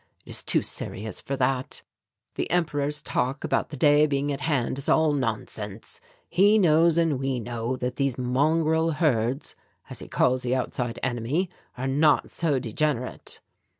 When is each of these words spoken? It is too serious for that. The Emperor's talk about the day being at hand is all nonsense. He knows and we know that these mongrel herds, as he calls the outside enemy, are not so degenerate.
It 0.25 0.31
is 0.31 0.41
too 0.41 0.63
serious 0.63 1.21
for 1.21 1.37
that. 1.37 1.83
The 2.33 2.49
Emperor's 2.49 3.03
talk 3.03 3.43
about 3.43 3.69
the 3.69 3.77
day 3.77 4.07
being 4.07 4.33
at 4.33 4.41
hand 4.41 4.79
is 4.79 4.89
all 4.89 5.13
nonsense. 5.13 6.01
He 6.27 6.57
knows 6.57 6.97
and 6.97 7.19
we 7.19 7.39
know 7.39 7.75
that 7.75 7.97
these 7.97 8.17
mongrel 8.17 8.93
herds, 8.93 9.55
as 9.91 9.99
he 9.99 10.07
calls 10.07 10.41
the 10.41 10.55
outside 10.55 10.97
enemy, 11.03 11.51
are 11.77 11.85
not 11.87 12.31
so 12.31 12.57
degenerate. 12.57 13.41